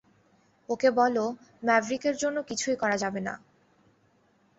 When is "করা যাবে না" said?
2.75-3.33